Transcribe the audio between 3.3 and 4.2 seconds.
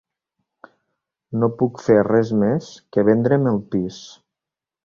el pis.